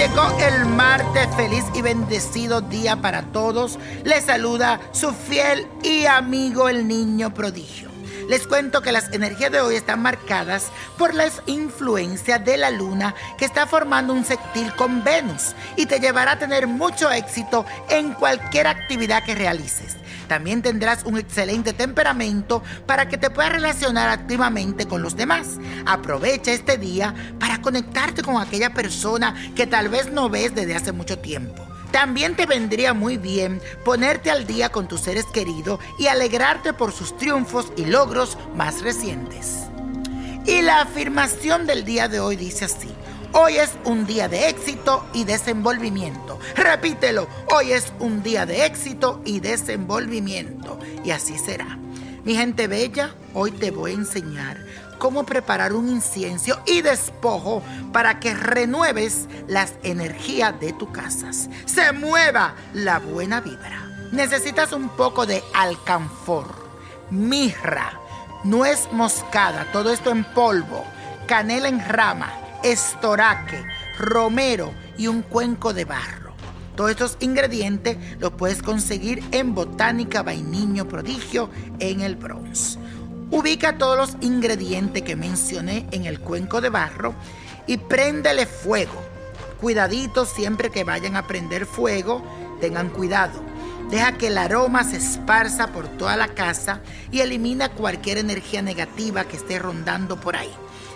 llegó 0.00 0.38
el 0.40 0.64
martes, 0.64 1.28
feliz 1.36 1.64
y 1.74 1.82
bendecido 1.82 2.62
día 2.62 2.96
para 2.96 3.20
todos. 3.22 3.78
Les 4.02 4.24
saluda 4.24 4.80
su 4.92 5.12
fiel 5.12 5.66
y 5.82 6.06
amigo 6.06 6.70
el 6.70 6.88
niño 6.88 7.34
prodigio. 7.34 7.90
Les 8.30 8.46
cuento 8.46 8.80
que 8.80 8.92
las 8.92 9.12
energías 9.12 9.52
de 9.52 9.60
hoy 9.60 9.74
están 9.74 10.00
marcadas 10.00 10.68
por 10.96 11.14
la 11.14 11.26
influencia 11.46 12.38
de 12.38 12.56
la 12.56 12.70
luna 12.70 13.14
que 13.36 13.44
está 13.44 13.66
formando 13.66 14.14
un 14.14 14.24
sextil 14.24 14.74
con 14.74 15.04
Venus 15.04 15.54
y 15.76 15.84
te 15.84 16.00
llevará 16.00 16.32
a 16.32 16.38
tener 16.38 16.66
mucho 16.66 17.10
éxito 17.10 17.66
en 17.90 18.14
cualquier 18.14 18.68
actividad 18.68 19.22
que 19.24 19.34
realices. 19.34 19.96
También 20.30 20.62
tendrás 20.62 21.02
un 21.06 21.18
excelente 21.18 21.72
temperamento 21.72 22.62
para 22.86 23.08
que 23.08 23.18
te 23.18 23.30
puedas 23.30 23.50
relacionar 23.50 24.10
activamente 24.10 24.86
con 24.86 25.02
los 25.02 25.16
demás. 25.16 25.58
Aprovecha 25.86 26.52
este 26.52 26.78
día 26.78 27.12
para 27.40 27.60
conectarte 27.60 28.22
con 28.22 28.40
aquella 28.40 28.72
persona 28.72 29.34
que 29.56 29.66
tal 29.66 29.88
vez 29.88 30.12
no 30.12 30.30
ves 30.30 30.54
desde 30.54 30.76
hace 30.76 30.92
mucho 30.92 31.18
tiempo. 31.18 31.66
También 31.90 32.36
te 32.36 32.46
vendría 32.46 32.94
muy 32.94 33.16
bien 33.16 33.60
ponerte 33.84 34.30
al 34.30 34.46
día 34.46 34.68
con 34.68 34.86
tus 34.86 35.00
seres 35.00 35.26
queridos 35.34 35.80
y 35.98 36.06
alegrarte 36.06 36.74
por 36.74 36.92
sus 36.92 37.16
triunfos 37.16 37.72
y 37.76 37.86
logros 37.86 38.38
más 38.54 38.82
recientes. 38.82 39.64
Y 40.46 40.62
la 40.62 40.82
afirmación 40.82 41.66
del 41.66 41.84
día 41.84 42.06
de 42.06 42.20
hoy 42.20 42.36
dice 42.36 42.66
así. 42.66 42.94
Hoy 43.32 43.58
es 43.58 43.70
un 43.84 44.06
día 44.06 44.28
de 44.28 44.48
éxito 44.48 45.06
y 45.12 45.22
desenvolvimiento. 45.22 46.40
Repítelo, 46.56 47.28
hoy 47.54 47.70
es 47.70 47.92
un 48.00 48.24
día 48.24 48.44
de 48.44 48.66
éxito 48.66 49.22
y 49.24 49.38
desenvolvimiento. 49.38 50.80
Y 51.04 51.12
así 51.12 51.38
será. 51.38 51.78
Mi 52.24 52.34
gente 52.34 52.66
bella, 52.66 53.14
hoy 53.32 53.52
te 53.52 53.70
voy 53.70 53.92
a 53.92 53.94
enseñar 53.94 54.66
cómo 54.98 55.24
preparar 55.24 55.74
un 55.74 55.88
incienso 55.88 56.60
y 56.66 56.82
despojo 56.82 57.62
para 57.92 58.18
que 58.18 58.34
renueves 58.34 59.28
las 59.46 59.74
energías 59.84 60.58
de 60.58 60.72
tu 60.72 60.90
casa. 60.90 61.30
Se 61.32 61.92
mueva 61.92 62.56
la 62.74 62.98
buena 62.98 63.40
vibra. 63.40 64.08
Necesitas 64.10 64.72
un 64.72 64.88
poco 64.88 65.24
de 65.24 65.40
alcanfor, 65.54 66.52
mirra, 67.10 67.92
nuez 68.42 68.88
moscada, 68.90 69.70
todo 69.72 69.92
esto 69.92 70.10
en 70.10 70.24
polvo, 70.24 70.84
canela 71.28 71.68
en 71.68 71.78
rama, 71.88 72.39
estoraque, 72.62 73.64
romero 73.98 74.72
y 74.96 75.06
un 75.06 75.22
cuenco 75.22 75.72
de 75.72 75.84
barro. 75.84 76.34
Todos 76.76 76.90
estos 76.90 77.16
ingredientes 77.20 77.98
los 78.18 78.32
puedes 78.32 78.62
conseguir 78.62 79.22
en 79.32 79.54
Botánica 79.54 80.22
Vainiño 80.22 80.88
Prodigio 80.88 81.50
en 81.78 82.00
el 82.00 82.16
Bronx. 82.16 82.78
Ubica 83.30 83.78
todos 83.78 83.96
los 83.96 84.16
ingredientes 84.22 85.02
que 85.02 85.14
mencioné 85.14 85.86
en 85.92 86.04
el 86.04 86.20
cuenco 86.20 86.60
de 86.60 86.70
barro 86.70 87.14
y 87.66 87.76
préndele 87.76 88.46
fuego. 88.46 89.00
Cuidadito 89.60 90.24
siempre 90.24 90.70
que 90.70 90.84
vayan 90.84 91.16
a 91.16 91.26
prender 91.26 91.66
fuego, 91.66 92.22
tengan 92.60 92.88
cuidado. 92.88 93.42
Deja 93.90 94.16
que 94.16 94.28
el 94.28 94.38
aroma 94.38 94.84
se 94.84 94.96
esparza 94.96 95.68
por 95.68 95.88
toda 95.88 96.16
la 96.16 96.28
casa 96.28 96.80
y 97.10 97.20
elimina 97.20 97.70
cualquier 97.70 98.18
energía 98.18 98.62
negativa 98.62 99.24
que 99.24 99.36
esté 99.36 99.58
rondando 99.58 100.20
por 100.20 100.36
ahí. 100.36 100.52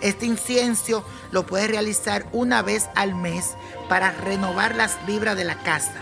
Este 0.00 0.26
incienso 0.26 1.04
lo 1.32 1.46
puedes 1.46 1.68
realizar 1.68 2.26
una 2.32 2.62
vez 2.62 2.88
al 2.94 3.14
mes 3.14 3.54
para 3.88 4.12
renovar 4.12 4.76
las 4.76 5.04
vibras 5.06 5.36
de 5.36 5.44
la 5.44 5.56
casa. 5.62 5.94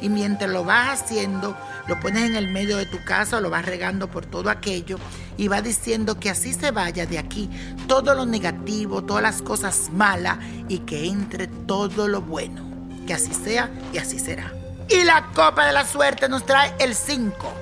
Y 0.00 0.08
mientras 0.08 0.50
lo 0.50 0.64
vas 0.64 1.02
haciendo, 1.02 1.56
lo 1.86 2.00
pones 2.00 2.24
en 2.24 2.36
el 2.36 2.48
medio 2.48 2.78
de 2.78 2.86
tu 2.86 3.02
casa 3.04 3.40
lo 3.40 3.50
vas 3.50 3.66
regando 3.66 4.10
por 4.10 4.24
todo 4.24 4.48
aquello 4.48 4.98
y 5.36 5.48
va 5.48 5.60
diciendo 5.60 6.18
que 6.18 6.30
así 6.30 6.54
se 6.54 6.70
vaya 6.70 7.06
de 7.06 7.18
aquí 7.18 7.50
todo 7.86 8.14
lo 8.14 8.24
negativo, 8.24 9.04
todas 9.04 9.22
las 9.22 9.42
cosas 9.42 9.90
malas 9.92 10.38
y 10.68 10.80
que 10.80 11.06
entre 11.06 11.46
todo 11.46 12.08
lo 12.08 12.22
bueno. 12.22 12.72
Que 13.06 13.14
así 13.14 13.34
sea 13.34 13.70
y 13.92 13.98
así 13.98 14.18
será. 14.18 14.52
Y 14.88 15.04
la 15.04 15.26
copa 15.34 15.66
de 15.66 15.72
la 15.72 15.86
suerte 15.86 16.28
nos 16.28 16.46
trae 16.46 16.74
el 16.78 16.94
5, 16.94 17.52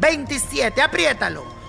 27, 0.00 0.80
apriétalo, 0.80 1.44